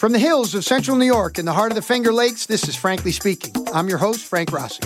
[0.00, 2.66] From the hills of central New York in the heart of the Finger Lakes, this
[2.66, 3.52] is Frankly Speaking.
[3.74, 4.80] I'm your host, Frank Rossi.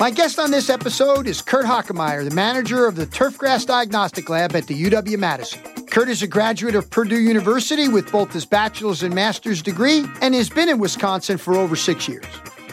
[0.00, 4.56] My guest on this episode is Kurt Hockemeyer, the manager of the Turfgrass Diagnostic Lab
[4.56, 5.60] at the UW Madison.
[5.88, 10.34] Kurt is a graduate of Purdue University with both his bachelor's and master's degree and
[10.34, 12.24] has been in Wisconsin for over six years.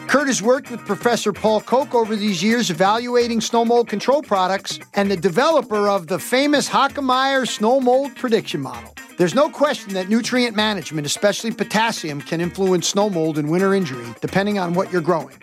[0.06, 4.78] Kurt has worked with Professor Paul Koch over these years evaluating snow mold control products
[4.94, 8.94] and the developer of the famous Hockemeyer snow mold prediction model.
[9.18, 14.06] There's no question that nutrient management, especially potassium, can influence snow mold and winter injury
[14.20, 15.36] depending on what you're growing.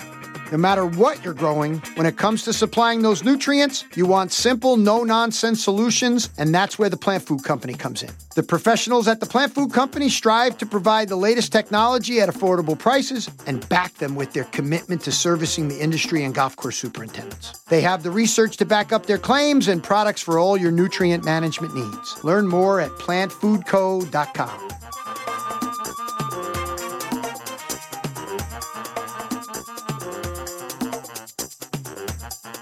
[0.52, 4.78] No matter what you're growing, when it comes to supplying those nutrients, you want simple,
[4.78, 8.10] no nonsense solutions, and that's where the Plant Food Company comes in.
[8.36, 12.78] The professionals at the Plant Food Company strive to provide the latest technology at affordable
[12.78, 17.60] prices and back them with their commitment to servicing the industry and golf course superintendents.
[17.70, 21.24] They have the research to back up their claims and products for all your nutrient
[21.24, 22.24] management needs.
[22.24, 24.69] Learn more at plantfoodco.com.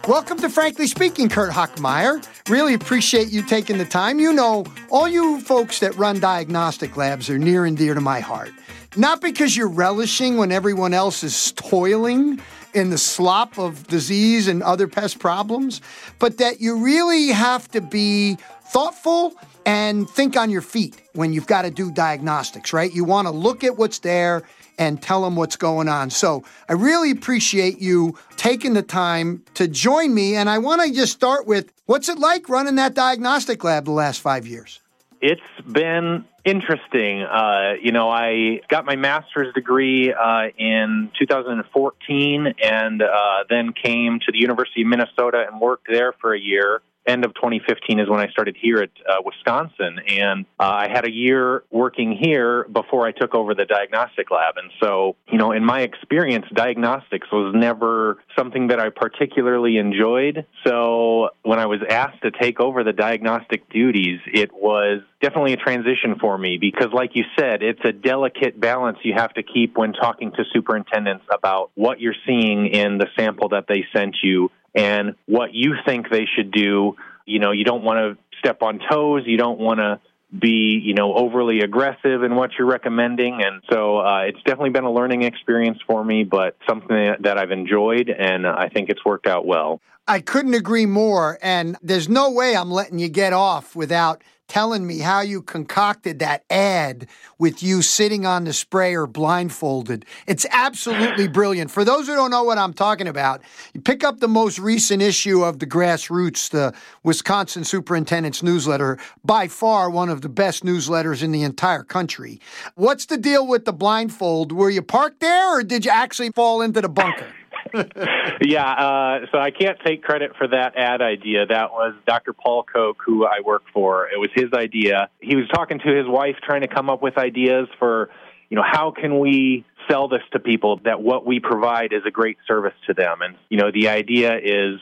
[0.08, 2.26] Welcome to Frankly Speaking, Kurt Hockemeyer.
[2.48, 4.22] Really appreciate you taking the time.
[4.22, 8.22] You know, all you folks that run diagnostic labs are near and dear to my
[8.22, 8.52] heart.
[8.96, 12.40] Not because you're relishing when everyone else is toiling
[12.74, 15.82] in the slop of disease and other pest problems,
[16.20, 19.34] but that you really have to be thoughtful
[19.66, 22.94] and think on your feet when you've got to do diagnostics, right?
[22.94, 24.44] You want to look at what's there
[24.78, 26.10] and tell them what's going on.
[26.10, 30.36] So I really appreciate you taking the time to join me.
[30.36, 33.92] And I want to just start with what's it like running that diagnostic lab the
[33.92, 34.80] last five years?
[35.20, 37.24] It's been interesting.
[37.24, 43.08] Uh, you know, I got my master's degree uh, in 2014 and uh,
[43.50, 47.34] then came to the University of Minnesota and worked there for a year end of
[47.36, 51.64] 2015 is when I started here at uh, Wisconsin, and uh, I had a year
[51.72, 54.58] working here before I took over the diagnostic lab.
[54.58, 60.46] And so, you know, in my experience, diagnostics was never something that I particularly enjoyed.
[60.66, 65.58] So when I was asked to take over the diagnostic duties, it was definitely a
[65.58, 69.78] transition for me because, like you said, it's a delicate balance you have to keep
[69.78, 74.52] when talking to superintendents about what you're seeing in the sample that they sent you
[74.76, 76.96] and what you think they should do.
[77.26, 79.24] You know, you don't want to step on toes.
[79.26, 80.00] You don't want to
[80.38, 83.42] be, you know, overly aggressive in what you're recommending.
[83.42, 87.52] And so uh, it's definitely been a learning experience for me, but something that I've
[87.52, 89.80] enjoyed, and I think it's worked out well.
[90.08, 91.38] I couldn't agree more.
[91.42, 96.20] And there's no way I'm letting you get off without telling me how you concocted
[96.20, 100.06] that ad with you sitting on the sprayer blindfolded.
[100.26, 101.72] It's absolutely brilliant.
[101.72, 103.42] For those who don't know what I'm talking about,
[103.74, 109.48] you pick up the most recent issue of the Grassroots, the Wisconsin Superintendent's newsletter, by
[109.48, 112.40] far one of the best newsletters in the entire country.
[112.76, 114.52] What's the deal with the blindfold?
[114.52, 117.28] Were you parked there or did you actually fall into the bunker?
[118.42, 121.46] yeah, uh, so I can't take credit for that ad idea.
[121.46, 122.34] That was Dr.
[122.34, 124.08] Paul Koch, who I work for.
[124.08, 125.10] It was his idea.
[125.20, 128.10] He was talking to his wife, trying to come up with ideas for,
[128.50, 132.12] you know, how can we sell this to people that what we provide is a
[132.12, 133.22] great service to them.
[133.22, 134.80] And, you know, the idea is,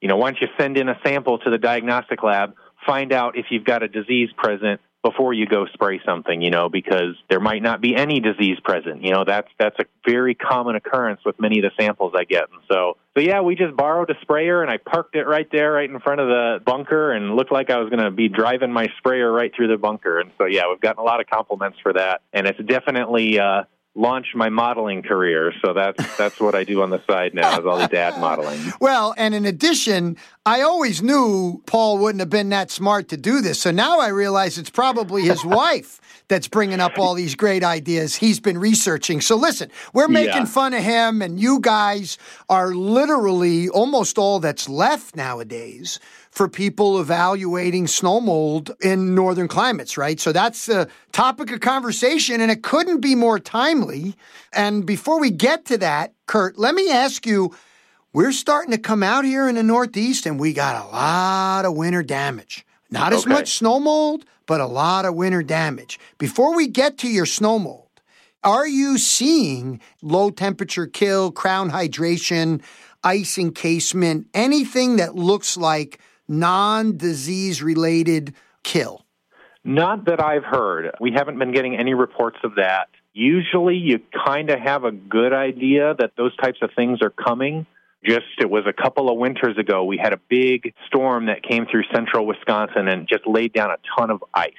[0.00, 2.54] you know, once you send in a sample to the diagnostic lab,
[2.86, 6.68] find out if you've got a disease present before you go spray something, you know,
[6.68, 9.04] because there might not be any disease present.
[9.04, 12.44] You know, that's that's a very common occurrence with many of the samples I get.
[12.52, 15.72] And so so yeah, we just borrowed a sprayer and I parked it right there
[15.72, 18.72] right in front of the bunker and looked like I was going to be driving
[18.72, 20.18] my sprayer right through the bunker.
[20.18, 22.22] And so yeah, we've gotten a lot of compliments for that.
[22.32, 23.64] And it's definitely uh
[23.98, 25.52] launch my modeling career.
[25.62, 28.58] So that's that's what I do on the side now is all the dad modeling.
[28.80, 30.16] Well, and in addition,
[30.46, 33.60] I always knew Paul wouldn't have been that smart to do this.
[33.60, 38.14] So now I realize it's probably his wife that's bringing up all these great ideas
[38.14, 39.20] he's been researching.
[39.20, 40.44] So listen, we're making yeah.
[40.44, 45.98] fun of him and you guys are literally almost all that's left nowadays
[46.38, 50.20] for people evaluating snow mold in northern climates, right?
[50.20, 54.14] So that's the topic of conversation, and it couldn't be more timely.
[54.52, 57.56] And before we get to that, Kurt, let me ask you
[58.12, 61.76] we're starting to come out here in the Northeast, and we got a lot of
[61.76, 62.64] winter damage.
[62.88, 63.32] Not as okay.
[63.32, 65.98] much snow mold, but a lot of winter damage.
[66.18, 68.00] Before we get to your snow mold,
[68.44, 72.62] are you seeing low temperature kill, crown hydration,
[73.02, 75.98] ice encasement, anything that looks like
[76.28, 79.04] non disease related kill?
[79.64, 80.92] Not that I've heard.
[81.00, 82.88] We haven't been getting any reports of that.
[83.12, 87.66] Usually, you kind of have a good idea that those types of things are coming.
[88.04, 91.66] Just it was a couple of winters ago, we had a big storm that came
[91.66, 94.52] through central Wisconsin and just laid down a ton of ice.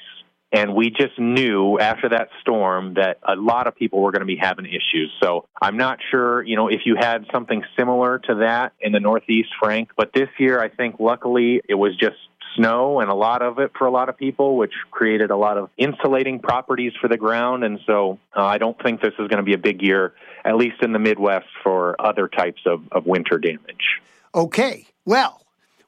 [0.51, 4.25] And we just knew after that storm that a lot of people were going to
[4.25, 5.11] be having issues.
[5.21, 8.99] So I'm not sure, you know, if you had something similar to that in the
[8.99, 9.91] Northeast, Frank.
[9.95, 12.17] But this year, I think luckily it was just
[12.55, 15.57] snow and a lot of it for a lot of people, which created a lot
[15.57, 17.63] of insulating properties for the ground.
[17.63, 20.13] And so uh, I don't think this is going to be a big year,
[20.43, 24.01] at least in the Midwest, for other types of, of winter damage.
[24.33, 24.87] Okay.
[25.05, 25.41] Well,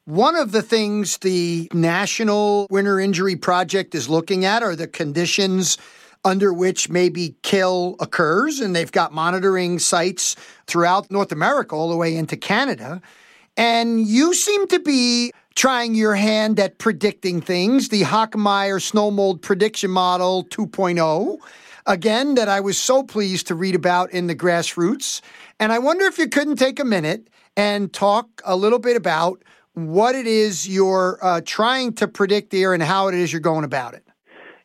[0.06, 5.78] one of the things the National Winter Injury Project is looking at are the conditions
[6.24, 10.36] under which maybe kill occurs, and they've got monitoring sites
[10.68, 13.02] throughout North America all the way into Canada.
[13.58, 19.42] And you seem to be trying your hand at predicting things, the Hockemeyer snow mold
[19.42, 21.38] prediction model 2.0,
[21.86, 25.22] again, that I was so pleased to read about in the grassroots.
[25.60, 29.44] And I wonder if you couldn't take a minute and talk a little bit about
[29.74, 33.64] what it is you're uh, trying to predict here and how it is you're going
[33.64, 34.04] about it.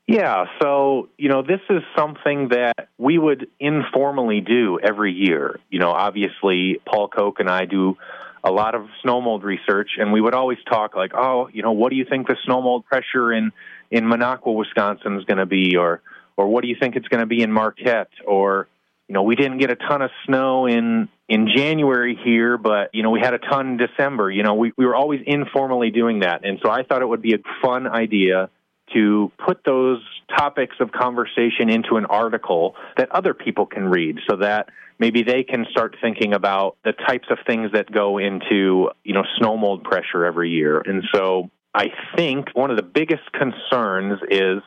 [0.09, 5.59] Yeah, so, you know, this is something that we would informally do every year.
[5.69, 7.97] You know, obviously, Paul Koch and I do
[8.45, 11.73] a lot of snow mold research, and we would always talk like, oh, you know,
[11.73, 13.51] what do you think the snow mold pressure in,
[13.91, 15.77] in Minocqua, Wisconsin is going to be?
[15.77, 16.03] Or,
[16.37, 18.11] or what do you think it's going to be in Marquette?
[18.25, 18.69] Or,
[19.09, 23.03] you know, we didn't get a ton of snow in in January here, but you
[23.03, 24.31] know, we had a ton in December.
[24.31, 27.23] You know, we we were always informally doing that, and so I thought it would
[27.23, 28.51] be a fun idea
[28.95, 30.01] to put those
[30.37, 35.45] topics of conversation into an article that other people can read, so that maybe they
[35.45, 39.85] can start thinking about the types of things that go into you know snow mold
[39.85, 40.81] pressure every year.
[40.81, 44.63] And so I think one of the biggest concerns is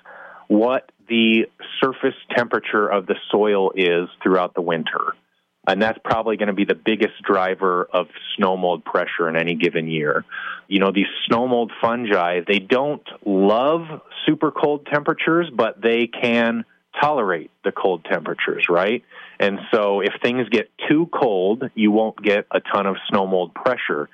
[0.48, 1.48] what the
[1.82, 5.14] surface temperature of the soil is throughout the winter.
[5.68, 9.56] And that's probably going to be the biggest driver of snow mold pressure in any
[9.56, 10.26] given year.
[10.68, 13.82] You know, these snow mold fungi, they don't love
[14.26, 16.66] super cold temperatures, but they can
[17.00, 19.04] tolerate the cold temperatures, right?
[19.40, 23.54] And so if things get too cold, you won't get a ton of snow mold
[23.54, 24.10] pressure.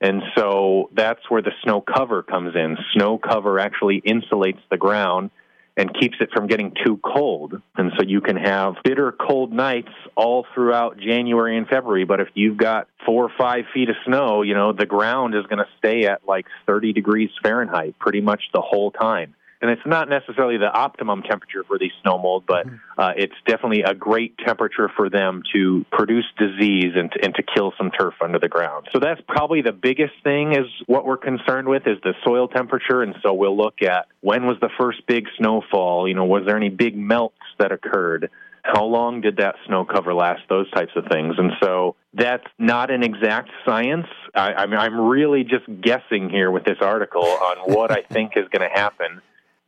[0.00, 2.78] And so that's where the snow cover comes in.
[2.94, 5.30] Snow cover actually insulates the ground
[5.80, 7.54] and keeps it from getting too cold.
[7.74, 12.04] And so you can have bitter cold nights all throughout January and February.
[12.04, 15.44] But if you've got four or five feet of snow, you know, the ground is
[15.46, 19.86] going to stay at like 30 degrees Fahrenheit pretty much the whole time and it's
[19.86, 22.76] not necessarily the optimum temperature for these snow mold, but mm-hmm.
[22.96, 27.42] uh, it's definitely a great temperature for them to produce disease and to, and to
[27.42, 28.88] kill some turf under the ground.
[28.92, 33.02] So that's probably the biggest thing is what we're concerned with is the soil temperature,
[33.02, 36.08] and so we'll look at when was the first big snowfall.
[36.08, 38.30] You know, was there any big melts that occurred?
[38.62, 40.42] How long did that snow cover last?
[40.48, 41.34] Those types of things.
[41.38, 44.06] And so that's not an exact science.
[44.34, 48.32] I, I mean, I'm really just guessing here with this article on what I think
[48.36, 49.22] is going to happen.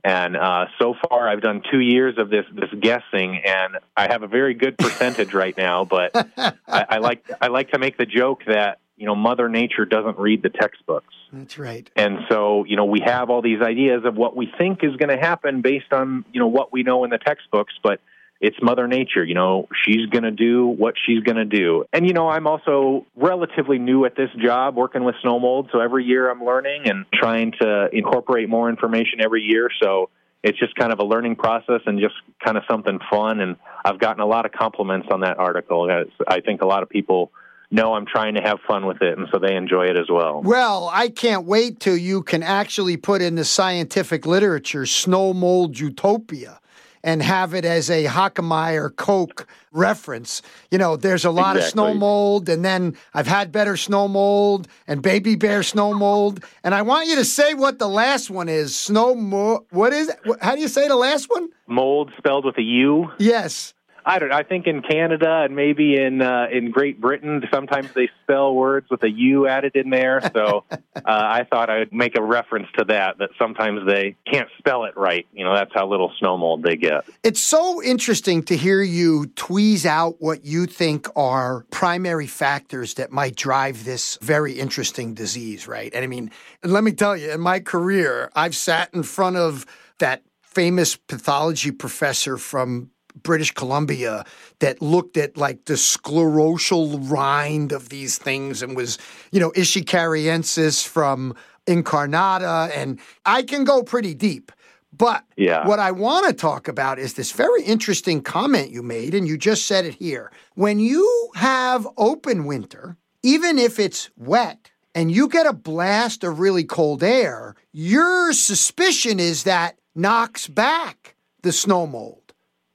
[0.04, 4.25] And uh, so far, I've done two years of this this guessing, and I have
[4.25, 5.84] a very good percentage right now.
[5.84, 9.84] But I, I like I like to make the joke that you know Mother Nature
[9.84, 11.14] doesn't read the textbooks.
[11.32, 11.88] That's right.
[11.94, 15.16] And so you know we have all these ideas of what we think is going
[15.16, 18.00] to happen based on you know what we know in the textbooks, but
[18.42, 19.24] it's Mother Nature.
[19.24, 21.84] You know, she's going to do what she's going to do.
[21.92, 25.70] And, you know, I'm also relatively new at this job working with snow mold.
[25.72, 29.70] So every year I'm learning and trying to incorporate more information every year.
[29.80, 30.10] So
[30.42, 33.40] it's just kind of a learning process and just kind of something fun.
[33.40, 35.88] And I've gotten a lot of compliments on that article.
[36.26, 37.31] I think a lot of people
[37.70, 40.43] know I'm trying to have fun with it, and so they enjoy it as well.
[40.43, 45.78] Well, I can't wait till you can actually put in the scientific literature snow mold
[45.78, 46.58] utopia
[47.04, 50.42] and have it as a Hockemeyer Koch reference.
[50.70, 51.66] You know, there's a lot exactly.
[51.66, 56.44] of snow mold, and then I've had better snow mold and baby bear snow mold.
[56.62, 58.76] And I want you to say what the last one is.
[58.76, 60.18] Snow mo- What is it?
[60.40, 61.48] How do you say the last one?
[61.66, 63.10] Mold spelled with a U.
[63.18, 63.74] Yes.
[64.04, 64.32] I don't.
[64.32, 68.88] I think in Canada and maybe in uh, in Great Britain, sometimes they spell words
[68.90, 70.20] with a U added in there.
[70.32, 73.18] So uh, I thought I would make a reference to that.
[73.18, 75.26] That sometimes they can't spell it right.
[75.32, 77.04] You know, that's how little snow mold they get.
[77.22, 83.12] It's so interesting to hear you tweeze out what you think are primary factors that
[83.12, 85.68] might drive this very interesting disease.
[85.68, 85.92] Right?
[85.94, 86.30] And I mean,
[86.62, 89.66] let me tell you, in my career, I've sat in front of
[89.98, 92.90] that famous pathology professor from
[93.22, 94.24] British Columbia
[94.58, 98.98] that looked at like the sclerotial rind of these things and was,
[99.31, 101.34] you know, Ishikariensis from
[101.66, 102.70] Incarnata.
[102.74, 104.52] And I can go pretty deep.
[104.92, 105.66] But yeah.
[105.66, 109.38] what I want to talk about is this very interesting comment you made, and you
[109.38, 110.31] just said it here.
[110.54, 116.40] When you have open winter, even if it's wet, and you get a blast of
[116.40, 122.21] really cold air, your suspicion is that knocks back the snow mold.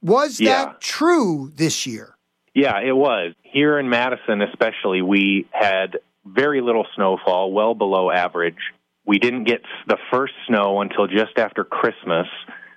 [0.02, 0.64] Was Yeah.
[0.66, 2.16] that true this year?
[2.54, 3.34] Yeah, it was.
[3.42, 8.58] Here in Madison, especially, we had very little snowfall, well below average.
[9.06, 12.26] We didn't get the first snow until just after Christmas.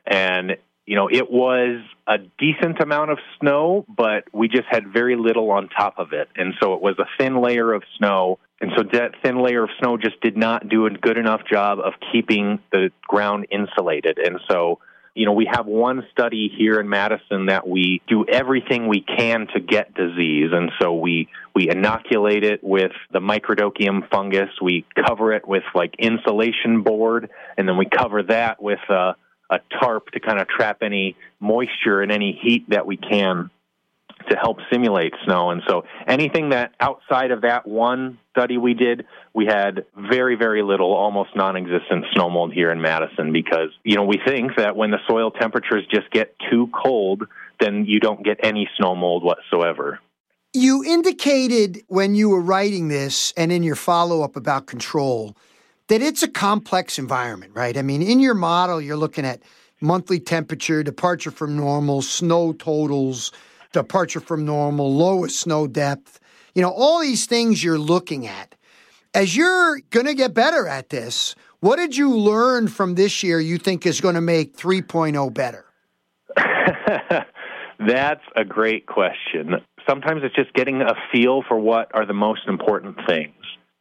[0.06, 5.16] And, you know, it was a decent amount of snow, but we just had very
[5.16, 6.30] little on top of it.
[6.36, 8.40] And so it was a thin layer of snow.
[8.62, 11.80] And so that thin layer of snow just did not do a good enough job
[11.80, 14.18] of keeping the ground insulated.
[14.20, 14.80] And so
[15.14, 19.48] you know, we have one study here in Madison that we do everything we can
[19.54, 20.52] to get disease.
[20.54, 24.50] And so we, we inoculate it with the microdochium fungus.
[24.62, 29.16] We cover it with like insulation board, and then we cover that with a,
[29.50, 33.50] a tarp to kind of trap any moisture and any heat that we can
[34.32, 35.52] to help simulate snow.
[35.52, 40.64] And so anything that outside of that one study we did, we had very, very
[40.64, 44.76] little, almost non existent snow mold here in Madison because, you know, we think that
[44.76, 47.24] when the soil temperatures just get too cold,
[47.60, 50.00] then you don't get any snow mold whatsoever.
[50.54, 55.36] You indicated when you were writing this and in your follow up about control
[55.88, 57.78] that it's a complex environment, right?
[57.78, 59.42] I mean, in your model, you're looking at
[59.82, 63.32] monthly temperature, departure from normal, snow totals,
[63.72, 66.20] departure from normal, lowest snow depth,
[66.56, 68.56] you know, all these things you're looking at.
[69.14, 73.40] As you're going to get better at this, what did you learn from this year
[73.40, 75.66] you think is going to make 3.0 better?
[77.80, 79.56] That's a great question.
[79.90, 83.34] Sometimes it's just getting a feel for what are the most important things.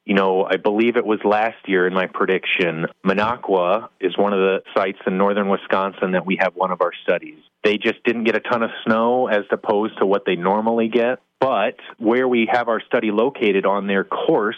[0.05, 4.41] You know, I believe it was last year in my prediction, Minocqua is one of
[4.41, 7.39] the sites in northern Wisconsin that we have one of our studies.
[7.63, 11.19] They just didn't get a ton of snow as opposed to what they normally get.
[11.41, 14.57] But where we have our study located on their course,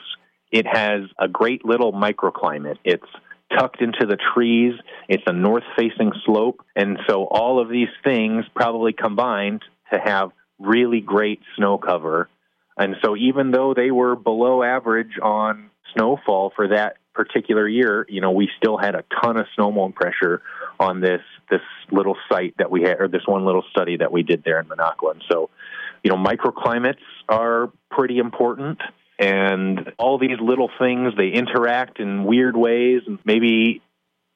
[0.50, 2.78] it has a great little microclimate.
[2.84, 3.06] It's
[3.56, 4.74] tucked into the trees.
[5.08, 6.64] It's a north facing slope.
[6.74, 12.28] And so all of these things probably combined to have really great snow cover.
[12.76, 18.20] And so even though they were below average on snowfall for that particular year, you
[18.20, 20.42] know, we still had a ton of snow mold pressure
[20.80, 21.20] on this
[21.52, 24.58] this little site that we had or this one little study that we did there
[24.58, 25.12] in Minocqua.
[25.12, 25.50] And so,
[26.02, 28.80] you know, microclimates are pretty important
[29.18, 33.02] and all these little things they interact in weird ways.
[33.06, 33.82] And maybe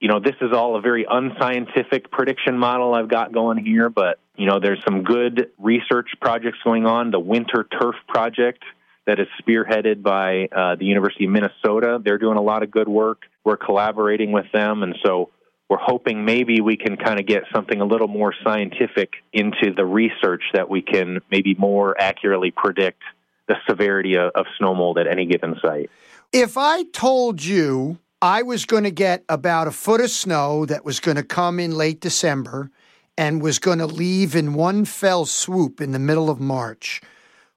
[0.00, 4.18] you know this is all a very unscientific prediction model I've got going here but
[4.36, 7.10] you know there's some good research projects going on.
[7.10, 8.62] The winter turf project
[9.06, 12.88] that is spearheaded by uh, the University of Minnesota they're doing a lot of good
[12.88, 13.22] work.
[13.42, 14.82] We're collaborating with them.
[14.82, 15.30] And so
[15.68, 19.84] we're hoping maybe we can kind of get something a little more scientific into the
[19.84, 23.02] research that we can maybe more accurately predict
[23.48, 25.90] the severity of, of snow mold at any given site.
[26.32, 30.84] If I told you I was going to get about a foot of snow that
[30.84, 32.70] was going to come in late December
[33.18, 37.00] and was going to leave in one fell swoop in the middle of March,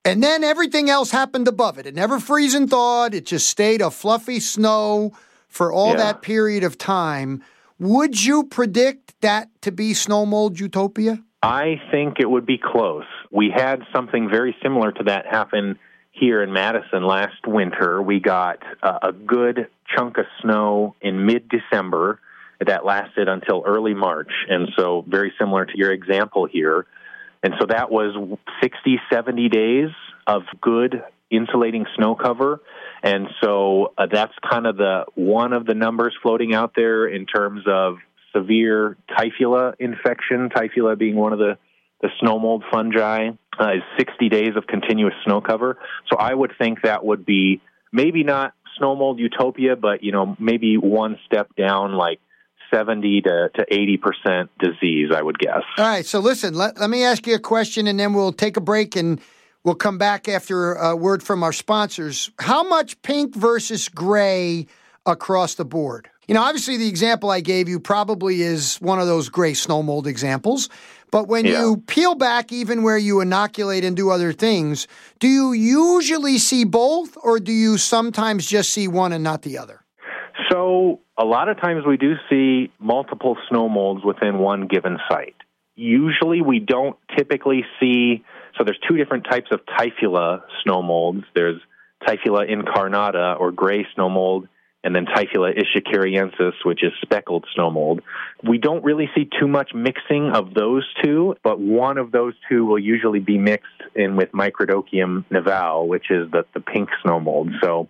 [0.06, 3.82] and then everything else happened above it, it never freeze and thawed, it just stayed
[3.82, 5.12] a fluffy snow
[5.50, 5.98] for all Yeah.
[5.98, 7.44] that period of time,
[7.80, 11.24] would you predict that to be snow mold utopia?
[11.42, 13.06] I think it would be close.
[13.32, 15.80] We had something very similar to that happen
[16.12, 18.02] here in Madison last winter.
[18.02, 22.20] We got uh, a good chunk of snow in mid December
[22.66, 24.32] that lasted until early March.
[24.50, 26.86] And so, very similar to your example here.
[27.42, 29.90] And so, that was 60, 70 days
[30.28, 32.60] of good insulating snow cover.
[33.02, 37.26] And so, uh, that's kind of the one of the numbers floating out there in
[37.26, 37.98] terms of
[38.36, 41.58] severe typhula infection, typhula being one of the,
[42.02, 43.30] the snow mold fungi,
[43.60, 45.78] uh, is 60 days of continuous snow cover.
[46.10, 50.36] So I would think that would be maybe not snow mold utopia, but you know
[50.40, 52.20] maybe one step down, like
[52.72, 55.10] 70 to, to 80 percent disease.
[55.14, 55.64] I would guess.
[55.78, 58.58] All right, so listen, let, let me ask you a question and then we'll take
[58.58, 59.20] a break and
[59.64, 62.32] we'll come back after a word from our sponsors.
[62.40, 64.68] How much pink versus gray
[65.06, 66.10] across the board?
[66.28, 69.82] You know, obviously, the example I gave you probably is one of those gray snow
[69.82, 70.70] mold examples.
[71.12, 71.62] But when Yeah.
[71.62, 74.88] you peel back, even where you inoculate and do other things,
[75.20, 79.58] do you usually see both or do you sometimes just see one and not the
[79.58, 79.82] other?
[80.52, 85.36] So a lot of times we do see multiple snow molds within one given site.
[85.76, 88.24] Usually we don't typically see,
[88.60, 91.24] so there's two different types of typhula snow molds.
[91.34, 91.60] There's
[92.06, 94.48] Typhula incarnata or gray snow mold,
[94.84, 98.02] and then Typhula ishikariensis, which is speckled snow mold.
[98.44, 102.66] We don't really see too much mixing of those two, but one of those two
[102.66, 107.50] will usually be mixed in with Microdochium nivale, which is the, the pink snow mold.
[107.62, 107.90] So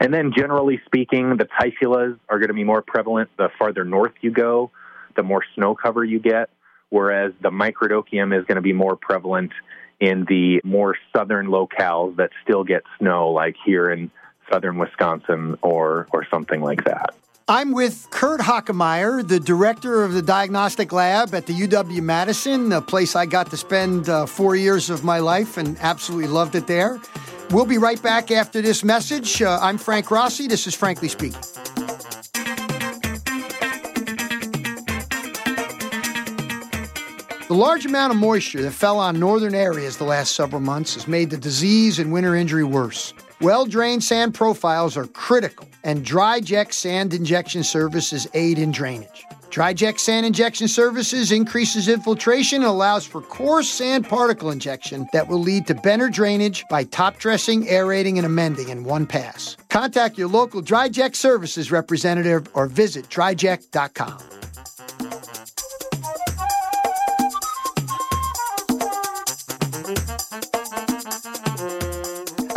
[0.00, 4.12] and then generally speaking, the typhulas are going to be more prevalent the farther north
[4.20, 4.70] you go.
[5.16, 6.50] the more snow cover you get,
[6.90, 9.50] whereas the microdochium is going to be more prevalent
[10.00, 14.10] in the more southern locales that still get snow, like here in
[14.50, 17.14] southern Wisconsin or, or something like that.
[17.50, 22.82] I'm with Kurt Hockemeyer, the director of the diagnostic lab at the UW Madison, a
[22.82, 26.66] place I got to spend uh, four years of my life and absolutely loved it
[26.66, 27.00] there.
[27.50, 29.40] We'll be right back after this message.
[29.40, 30.46] Uh, I'm Frank Rossi.
[30.46, 31.40] This is Frankly Speaking.
[37.48, 41.08] The large amount of moisture that fell on northern areas the last several months has
[41.08, 43.14] made the disease and winter injury worse.
[43.40, 49.24] Well drained sand profiles are critical, and DryJect sand injection services aid in drainage.
[49.48, 55.40] DryJect sand injection services increases infiltration and allows for coarse sand particle injection that will
[55.40, 59.56] lead to better drainage by top dressing, aerating, and amending in one pass.
[59.70, 64.37] Contact your local DryJect services representative or visit dryject.com.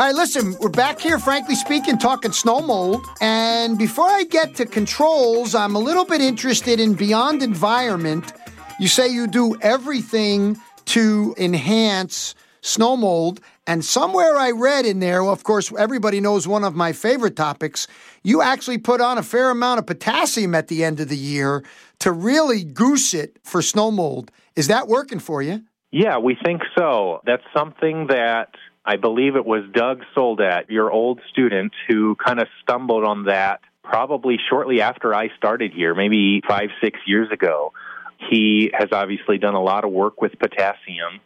[0.01, 3.05] All right, listen, we're back here, frankly speaking, talking snow mold.
[3.21, 8.33] And before I get to controls, I'm a little bit interested in beyond environment.
[8.79, 13.41] You say you do everything to enhance snow mold.
[13.67, 17.35] And somewhere I read in there, well, of course, everybody knows one of my favorite
[17.35, 17.85] topics.
[18.23, 21.63] You actually put on a fair amount of potassium at the end of the year
[21.99, 24.31] to really goose it for snow mold.
[24.55, 25.61] Is that working for you?
[25.91, 27.21] Yeah, we think so.
[27.25, 28.49] That's something that
[28.85, 33.61] I believe it was Doug Soldat, your old student, who kind of stumbled on that
[33.83, 37.73] probably shortly after I started here, maybe five, six years ago.
[38.29, 41.19] He has obviously done a lot of work with potassium.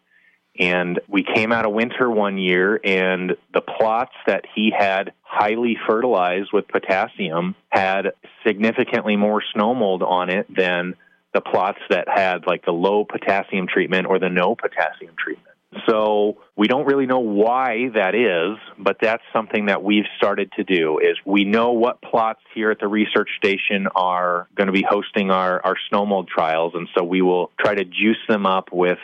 [0.57, 5.77] And we came out of winter one year, and the plots that he had highly
[5.85, 8.13] fertilized with potassium had
[8.45, 10.95] significantly more snow mold on it than
[11.33, 15.54] the plots that had like the low potassium treatment or the no potassium treatment.
[15.87, 20.63] So we don't really know why that is, but that's something that we've started to
[20.63, 24.85] do is we know what plots here at the research station are going to be
[24.87, 26.73] hosting our, our snow mold trials.
[26.75, 28.99] And so we will try to juice them up with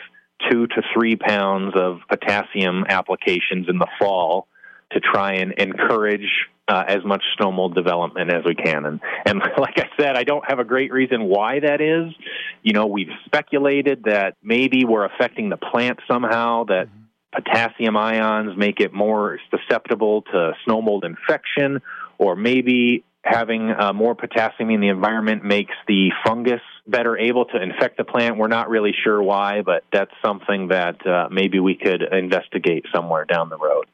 [0.50, 4.48] two to three pounds of potassium applications in the fall
[4.94, 6.28] to try and encourage
[6.68, 8.84] uh, as much snow mold development as we can.
[8.84, 12.14] And, and like I said, I don't have a great reason why that is.
[12.62, 16.88] You know, we've speculated that maybe we're affecting the plant somehow, that
[17.34, 21.80] potassium ions make it more susceptible to snow mold infection,
[22.18, 27.62] or maybe having uh, more potassium in the environment makes the fungus better able to
[27.62, 28.36] infect the plant.
[28.36, 33.24] We're not really sure why, but that's something that uh, maybe we could investigate somewhere
[33.24, 33.86] down the road.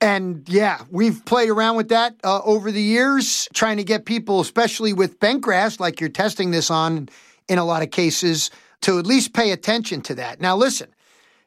[0.00, 4.40] And yeah, we've played around with that uh, over the years, trying to get people,
[4.40, 7.08] especially with bentgrass, like you're testing this on
[7.48, 8.50] in a lot of cases,
[8.82, 10.40] to at least pay attention to that.
[10.40, 10.88] Now, listen,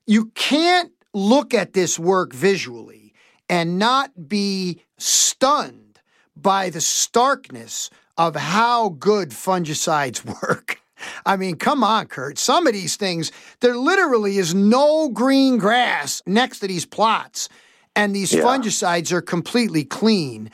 [0.05, 3.13] you can't look at this work visually
[3.49, 5.99] and not be stunned
[6.35, 10.79] by the starkness of how good fungicides work.
[11.25, 12.37] I mean, come on, Kurt.
[12.37, 17.49] Some of these things, there literally is no green grass next to these plots
[17.95, 18.41] and these yeah.
[18.41, 20.49] fungicides are completely clean.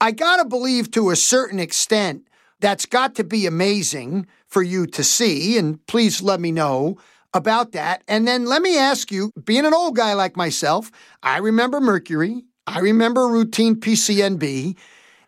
[0.00, 2.26] I got to believe to a certain extent
[2.60, 5.56] that's got to be amazing for you to see.
[5.58, 6.98] And please let me know
[7.32, 8.02] about that.
[8.08, 10.90] And then let me ask you being an old guy like myself,
[11.22, 14.76] I remember Mercury, I remember routine PCNB.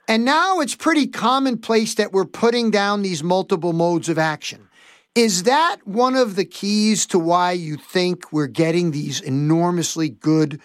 [0.09, 4.69] And now it's pretty commonplace that we're putting down these multiple modes of action.
[5.15, 10.61] Is that one of the keys to why you think we're getting these enormously good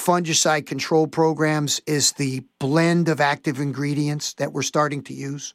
[0.00, 5.54] fungicide control programs is the blend of active ingredients that we're starting to use?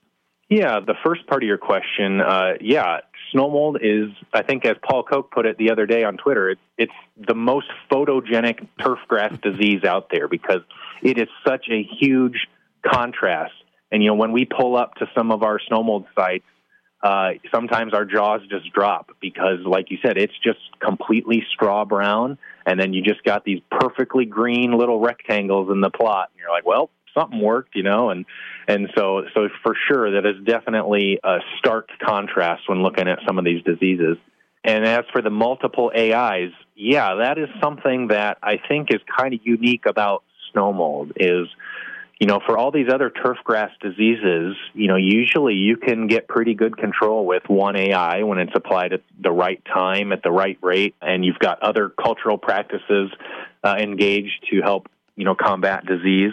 [0.50, 3.00] Yeah, the first part of your question, uh, yeah,
[3.32, 6.52] snow mold is, I think, as Paul Koch put it the other day on Twitter,
[6.52, 6.94] it's, it's
[7.28, 10.62] the most photogenic turf grass disease out there because
[11.02, 12.48] it is such a huge
[12.86, 13.54] contrast.
[13.92, 16.46] And, you know, when we pull up to some of our snow mold sites,
[17.06, 22.40] uh, sometimes our jaws just drop because, like you said, it's just completely straw brown,
[22.66, 26.50] and then you just got these perfectly green little rectangles in the plot, and you're
[26.50, 28.26] like, well, something worked, you know, and
[28.68, 33.38] and so so for sure that is definitely a stark contrast when looking at some
[33.38, 34.18] of these diseases.
[34.64, 39.36] And as for the multiple AIs, yeah, that is something that I think is kind
[39.36, 41.46] of unique about snow mold is
[42.20, 46.28] you know, for all these other turf grass diseases, you know, usually you can get
[46.28, 50.32] pretty good control with one AI when it's applied at the right time, at the
[50.32, 53.12] right rate, and you've got other cultural practices
[53.64, 56.32] uh, engaged to help, you know, combat disease.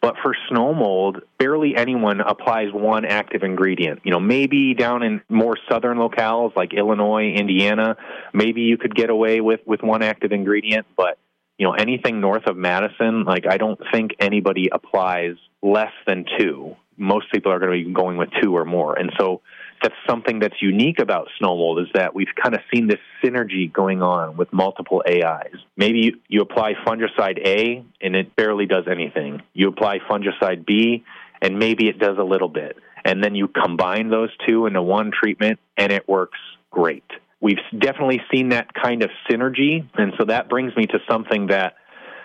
[0.00, 4.02] But for snow mold, barely anyone applies one active ingredient.
[4.04, 7.96] You know, maybe down in more southern locales like Illinois, Indiana,
[8.32, 11.18] maybe you could get away with, with one active ingredient, but
[11.58, 16.76] you know, anything north of Madison, like I don't think anybody applies less than two.
[16.96, 18.96] Most people are going to be going with two or more.
[18.96, 19.40] And so
[19.82, 23.72] that's something that's unique about snow mold is that we've kind of seen this synergy
[23.72, 25.54] going on with multiple AIs.
[25.76, 29.42] Maybe you, you apply fungicide A and it barely does anything.
[29.52, 31.04] You apply fungicide B
[31.40, 32.76] and maybe it does a little bit.
[33.04, 36.38] And then you combine those two into one treatment and it works
[36.70, 37.04] great.
[37.40, 39.88] We've definitely seen that kind of synergy.
[39.94, 41.74] And so that brings me to something that,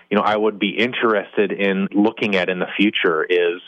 [0.10, 3.62] you know, I would be interested in looking at in the future is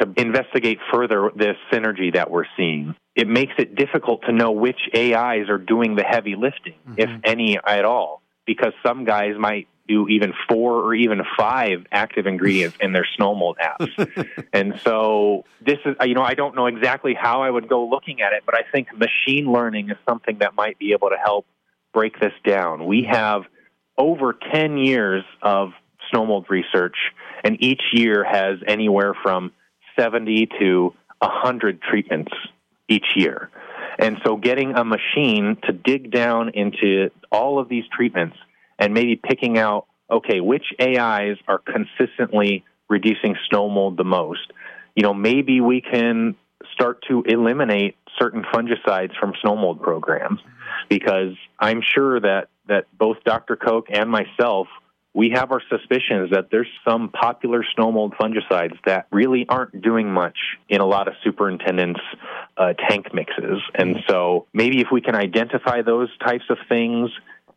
[0.00, 2.94] to investigate further this synergy that we're seeing.
[3.16, 6.94] It makes it difficult to know which AIs are doing the heavy lifting, mm-hmm.
[6.98, 12.26] if any at all, because some guys might do even four or even five active
[12.26, 14.26] ingredients in their snow mold apps.
[14.52, 18.20] and so this is, you know, I don't know exactly how I would go looking
[18.20, 21.46] at it, but I think machine learning is something that might be able to help
[21.92, 22.86] break this down.
[22.86, 23.42] We have
[23.98, 25.72] over 10 years of
[26.10, 26.96] snow mold research,
[27.44, 29.52] and each year has anywhere from
[29.98, 32.32] 70 to 100 treatments
[32.88, 33.50] each year.
[33.98, 38.36] And so getting a machine to dig down into all of these treatments
[38.80, 44.52] and maybe picking out, okay, which AIs are consistently reducing snow mold the most.
[44.96, 46.34] You know, maybe we can
[46.72, 50.40] start to eliminate certain fungicides from snow mold programs
[50.88, 53.56] because I'm sure that, that both Dr.
[53.56, 54.66] Koch and myself
[55.12, 60.08] we have our suspicions that there's some popular snow mold fungicides that really aren't doing
[60.08, 60.38] much
[60.68, 62.00] in a lot of superintendents'
[62.56, 63.60] uh, tank mixes.
[63.74, 67.10] And so maybe if we can identify those types of things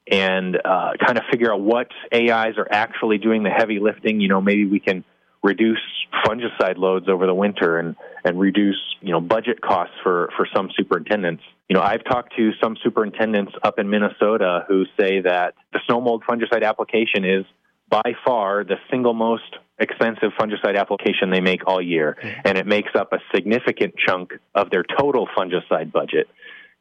[0.10, 4.28] and uh, kind of figure out what AIs are actually doing the heavy lifting, you
[4.28, 5.04] know, maybe we can
[5.42, 5.82] reduce
[6.26, 10.70] fungicide loads over the winter and, and reduce, you know, budget costs for, for some
[10.76, 11.44] superintendents.
[11.70, 16.02] You know, I've talked to some superintendents up in Minnesota who say that the snow
[16.02, 17.46] mold fungicide application is
[17.90, 22.42] by far the single most expensive fungicide application they make all year, mm-hmm.
[22.46, 26.28] and it makes up a significant chunk of their total fungicide budget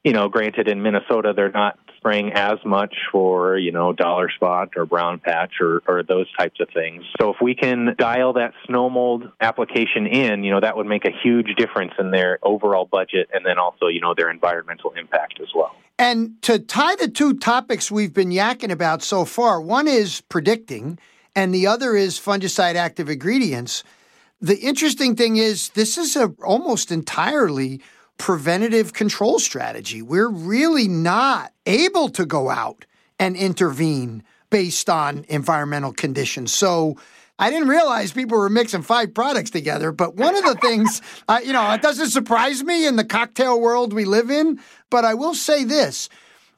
[0.04, 4.70] you know, granted in Minnesota they're not spraying as much for, you know, dollar spot
[4.76, 7.04] or brown patch or, or those types of things.
[7.20, 11.04] So if we can dial that snow mold application in, you know, that would make
[11.04, 15.38] a huge difference in their overall budget and then also, you know, their environmental impact
[15.40, 15.76] as well.
[15.96, 20.98] And to tie the two topics we've been yakking about so far, one is predicting
[21.36, 23.84] and the other is fungicide active ingredients.
[24.40, 27.80] The interesting thing is this is a almost entirely
[28.22, 30.00] preventative control strategy.
[30.00, 32.87] We're really not able to go out
[33.18, 36.54] and intervene based on environmental conditions.
[36.54, 36.98] So
[37.40, 39.90] I didn't realize people were mixing five products together.
[39.90, 43.61] But one of the things, uh, you know, it doesn't surprise me in the cocktail
[43.61, 44.61] world we live in.
[44.88, 46.08] But I will say this.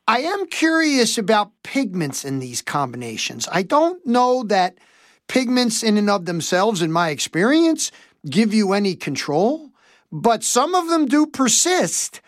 [0.06, 3.48] I am curious about pigments in these combinations.
[3.50, 4.76] I don't know that
[5.28, 7.90] pigments in and of themselves, in my experience,
[8.28, 9.70] give you any control
[10.14, 12.20] but some of them do persist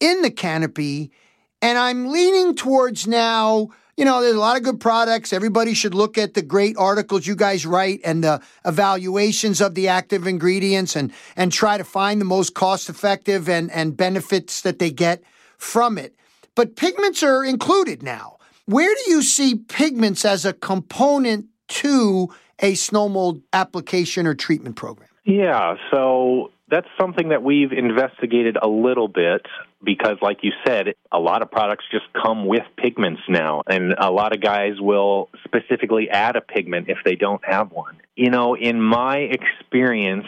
[0.00, 1.12] in the canopy.
[1.60, 5.30] And I'm leaning towards now, you know, there's a lot of good products.
[5.30, 9.88] Everybody should look at the great articles you guys write and the evaluations of the
[9.88, 14.78] active ingredients and, and try to find the most cost effective and, and benefits that
[14.78, 15.22] they get
[15.58, 16.16] from it.
[16.54, 18.38] But pigments are included now.
[18.64, 22.30] Where do you see pigments as a component to
[22.60, 25.10] a snow mold application or treatment program?
[25.24, 29.46] Yeah, so that's something that we've investigated a little bit
[29.82, 34.10] because, like you said, a lot of products just come with pigments now, and a
[34.10, 37.98] lot of guys will specifically add a pigment if they don't have one.
[38.16, 40.26] You know, in my experience,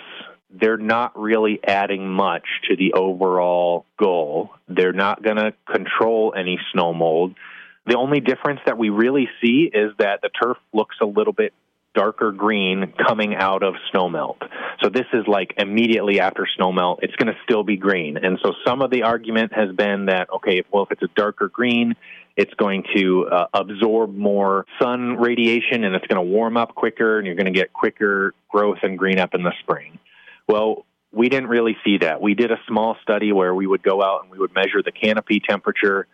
[0.50, 4.50] they're not really adding much to the overall goal.
[4.68, 7.34] They're not going to control any snow mold.
[7.86, 11.52] The only difference that we really see is that the turf looks a little bit
[11.96, 14.36] darker green coming out of snowmelt.
[14.82, 18.18] So this is like immediately after snowmelt, it's going to still be green.
[18.18, 21.48] And so some of the argument has been that, okay, well, if it's a darker
[21.48, 21.96] green,
[22.36, 27.18] it's going to uh, absorb more sun radiation and it's going to warm up quicker
[27.18, 29.98] and you're going to get quicker growth and green up in the spring.
[30.46, 32.20] Well, we didn't really see that.
[32.20, 34.92] We did a small study where we would go out and we would measure the
[34.92, 36.06] canopy temperature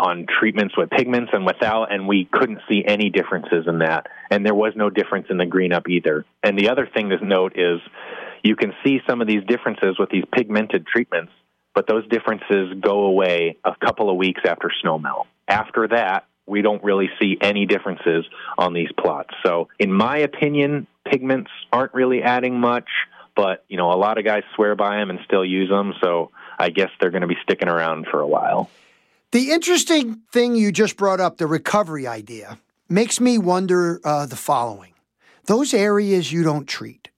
[0.00, 4.06] on treatments with pigments and without, and we couldn't see any differences in that.
[4.30, 6.24] And there was no difference in the green up either.
[6.42, 7.80] And the other thing to note is
[8.42, 11.32] you can see some of these differences with these pigmented treatments,
[11.74, 15.26] but those differences go away a couple of weeks after snowmelt.
[15.46, 18.24] After that, we don't really see any differences
[18.56, 19.34] on these plots.
[19.44, 22.88] So, in my opinion, pigments aren't really adding much,
[23.36, 25.94] but you know, a lot of guys swear by them and still use them.
[26.02, 28.70] So I guess they're going to be sticking around for a while.
[29.32, 34.34] The interesting thing you just brought up, the recovery idea, makes me wonder uh, the
[34.34, 34.94] following:
[35.44, 37.10] those areas you don't treat.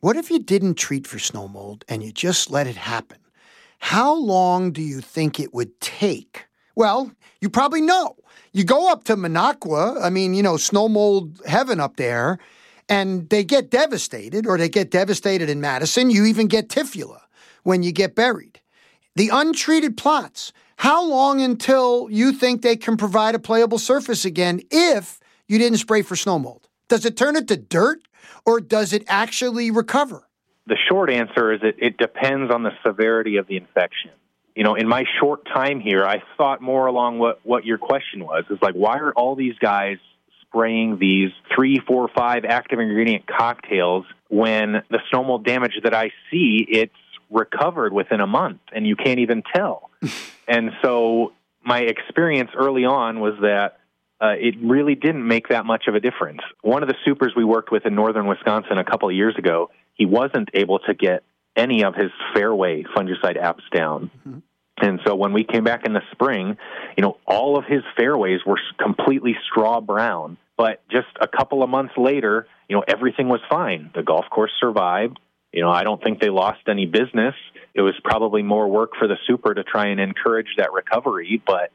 [0.00, 3.18] What if you didn't treat for snow mold and you just let it happen?
[3.80, 6.46] How long do you think it would take?
[6.74, 7.12] Well,
[7.42, 8.16] you probably know.
[8.52, 12.38] You go up to Minocqua, I mean, you know, snow mold heaven up there,
[12.88, 16.08] and they get devastated, or they get devastated in Madison.
[16.08, 17.20] You even get typhula
[17.62, 18.60] when you get buried.
[19.16, 24.60] The untreated plots, how long until you think they can provide a playable surface again
[24.70, 26.68] if you didn't spray for snow mold?
[26.88, 28.00] Does it turn it to dirt
[28.44, 30.28] or does it actually recover?
[30.66, 34.10] The short answer is it, it depends on the severity of the infection
[34.54, 38.24] you know, in my short time here, I thought more along what, what your question
[38.24, 38.44] was.
[38.50, 39.96] Is like, why are all these guys
[40.42, 46.10] spraying these three, four, five active ingredient cocktails when the snow mold damage that I
[46.30, 46.92] see, it's
[47.30, 49.88] recovered within a month and you can't even tell.
[50.48, 51.32] And so
[51.64, 53.78] my experience early on was that
[54.20, 56.40] uh, it really didn't make that much of a difference.
[56.62, 59.70] One of the supers we worked with in northern Wisconsin a couple of years ago,
[59.94, 61.24] he wasn't able to get
[61.56, 64.10] any of his fairway fungicide apps down.
[64.20, 64.38] Mm-hmm.
[64.80, 66.56] And so when we came back in the spring,
[66.96, 70.38] you know, all of his fairways were completely straw brown.
[70.56, 73.90] But just a couple of months later, you know, everything was fine.
[73.94, 75.18] The golf course survived.
[75.52, 77.34] You know, I don't think they lost any business.
[77.74, 81.70] It was probably more work for the super to try and encourage that recovery, but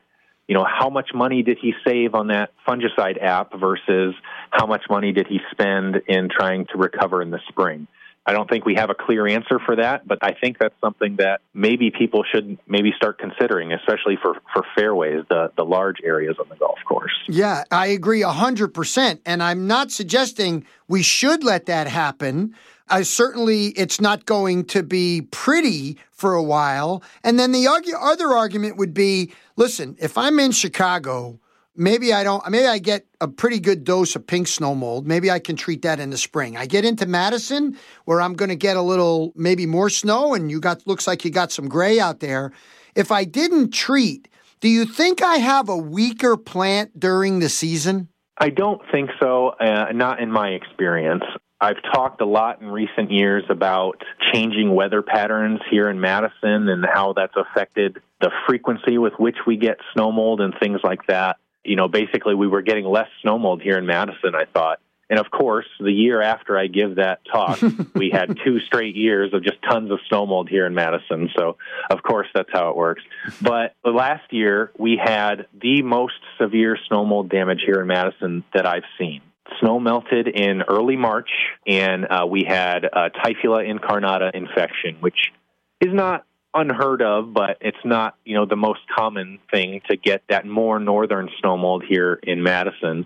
[0.48, 4.16] you know, how much money did he save on that fungicide app versus
[4.50, 7.88] how much money did he spend in trying to recover in the spring?
[8.26, 11.16] I don't think we have a clear answer for that, but I think that's something
[11.18, 16.36] that maybe people should maybe start considering, especially for, for fairways, the, the large areas
[16.38, 17.14] on the golf course.
[17.30, 19.20] Yeah, I agree 100%.
[19.26, 22.54] And I'm not suggesting we should let that happen.
[22.90, 27.04] Uh, certainly, it's not going to be pretty for a while.
[27.24, 27.68] And then the
[28.00, 31.40] other argument would be listen, if I'm in Chicago,
[31.76, 35.08] maybe I don't, maybe I get a pretty good dose of pink snow mold.
[35.08, 36.58] Maybe I can treat that in the spring.
[36.58, 40.50] I get into Madison where I'm going to get a little, maybe more snow, and
[40.50, 42.52] you got, looks like you got some gray out there.
[42.96, 44.28] If I didn't treat,
[44.60, 48.10] do you think I have a weaker plant during the season?
[48.40, 51.24] I don't think so, uh, not in my experience.
[51.60, 56.86] I've talked a lot in recent years about changing weather patterns here in Madison and
[56.86, 61.38] how that's affected the frequency with which we get snow mold and things like that
[61.68, 64.80] you know, basically we were getting less snow mold here in Madison, I thought.
[65.10, 67.62] And of course, the year after I give that talk,
[67.96, 71.30] we had two straight years of just tons of snow mold here in Madison.
[71.38, 71.58] So,
[71.90, 73.04] of course, that's how it works.
[73.42, 78.66] But last year, we had the most severe snow mold damage here in Madison that
[78.66, 79.22] I've seen.
[79.60, 81.30] Snow melted in early March,
[81.66, 85.32] and uh, we had a Typhula incarnata infection, which
[85.80, 90.24] is not unheard of, but it's not, you know, the most common thing to get
[90.30, 93.06] that more northern snow mold here in Madison.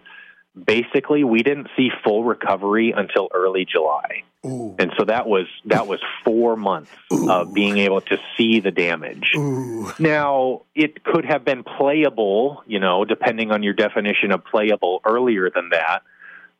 [0.65, 4.23] Basically, we didn't see full recovery until early July.
[4.45, 4.75] Ooh.
[4.79, 7.29] And so that was that was 4 months Ooh.
[7.29, 9.31] of being able to see the damage.
[9.37, 9.91] Ooh.
[9.99, 15.49] Now, it could have been playable, you know, depending on your definition of playable earlier
[15.49, 16.01] than that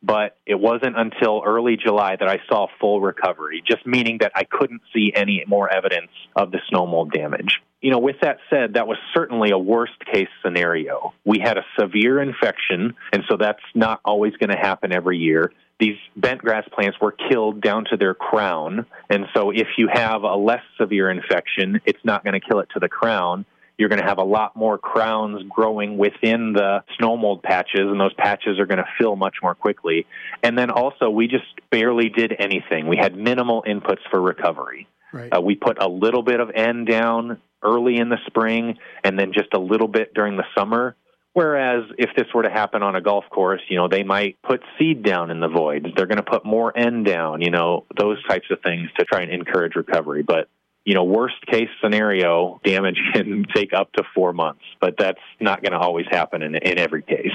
[0.02, 4.44] but it wasn't until early July that I saw full recovery, just meaning that I
[4.44, 7.60] couldn't see any more evidence of the snow mold damage.
[7.80, 11.14] You know, with that said, that was certainly a worst case scenario.
[11.24, 15.52] We had a severe infection, and so that's not always going to happen every year.
[15.80, 20.22] These bent grass plants were killed down to their crown, and so if you have
[20.22, 23.44] a less severe infection, it's not going to kill it to the crown
[23.82, 27.98] you're going to have a lot more crowns growing within the snow mold patches, and
[27.98, 30.06] those patches are going to fill much more quickly.
[30.40, 32.86] And then also, we just barely did anything.
[32.86, 34.86] We had minimal inputs for recovery.
[35.12, 35.36] Right.
[35.36, 39.32] Uh, we put a little bit of N down early in the spring, and then
[39.32, 40.94] just a little bit during the summer.
[41.32, 44.60] Whereas if this were to happen on a golf course, you know, they might put
[44.78, 45.86] seed down in the voids.
[45.96, 49.22] They're going to put more N down, you know, those types of things to try
[49.22, 50.22] and encourage recovery.
[50.22, 50.48] But
[50.84, 55.62] you know, worst case scenario, damage can take up to four months, but that's not
[55.62, 57.32] going to always happen in, in every case.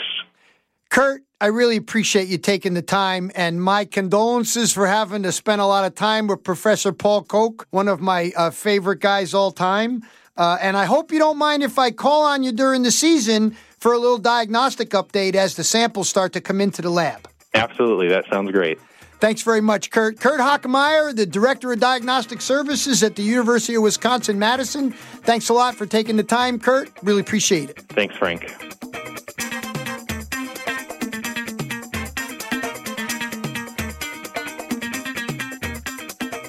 [0.90, 5.62] Kurt, I really appreciate you taking the time, and my condolences for having to spend
[5.62, 9.52] a lot of time with Professor Paul Koch, one of my uh, favorite guys all
[9.52, 10.04] time.
[10.38, 13.58] Uh, and I hope you don't mind if I call on you during the season
[13.80, 17.28] for a little diagnostic update as the samples start to come into the lab.
[17.54, 18.08] Absolutely.
[18.10, 18.80] That sounds great.
[19.20, 20.20] Thanks very much, Kurt.
[20.20, 24.92] Kurt Hockemeyer, the Director of Diagnostic Services at the University of Wisconsin Madison.
[24.92, 26.92] Thanks a lot for taking the time, Kurt.
[27.02, 27.80] Really appreciate it.
[27.90, 28.54] Thanks, Frank.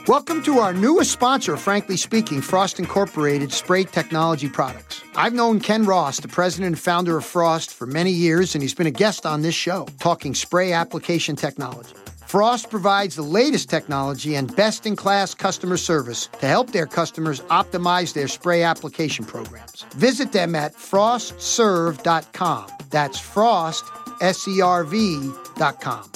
[0.07, 5.03] Welcome to our newest sponsor, frankly speaking, Frost Incorporated Spray Technology Products.
[5.15, 8.75] I've known Ken Ross, the president and founder of Frost, for many years, and he's
[8.75, 11.95] been a guest on this show, talking spray application technology.
[12.29, 17.41] Frost provides the latest technology and best in class customer service to help their customers
[17.49, 19.87] optimize their spray application programs.
[19.95, 22.67] Visit them at frostserve.com.
[22.91, 23.87] That's frost,
[24.21, 26.11] S E R V.com.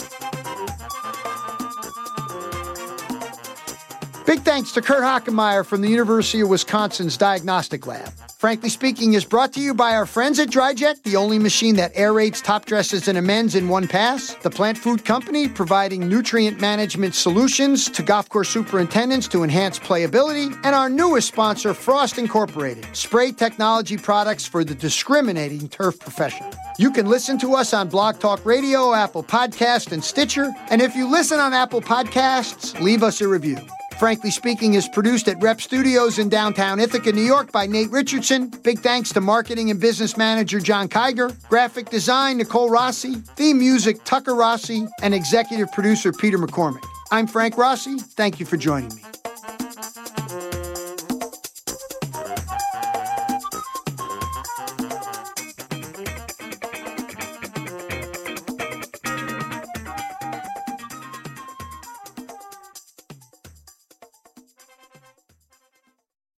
[4.27, 8.13] Big thanks to Kurt Hockemeyer from the University of Wisconsin's Diagnostic Lab.
[8.43, 11.95] Frankly Speaking is brought to you by our friends at DryJet, the only machine that
[11.95, 17.15] aerates top dresses and amends in one pass, the Plant Food Company, providing nutrient management
[17.15, 23.31] solutions to golf course superintendents to enhance playability, and our newest sponsor, Frost Incorporated, spray
[23.31, 26.45] technology products for the discriminating turf profession.
[26.81, 30.53] You can listen to us on Blog Talk Radio, Apple Podcast, and Stitcher.
[30.69, 33.59] And if you listen on Apple Podcasts, leave us a review.
[34.03, 38.49] Frankly Speaking is produced at Rep Studios in downtown Ithaca, New York by Nate Richardson.
[38.65, 44.03] Big thanks to marketing and business manager John Kiger, graphic design Nicole Rossi, theme music
[44.03, 46.85] Tucker Rossi, and executive producer Peter McCormick.
[47.13, 47.97] I'm Frank Rossi.
[47.97, 49.22] Thank you for joining me.